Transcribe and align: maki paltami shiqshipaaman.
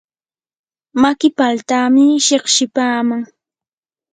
maki 1.01 1.27
paltami 1.37 2.05
shiqshipaaman. 2.25 3.21